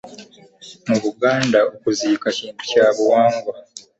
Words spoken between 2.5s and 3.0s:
kya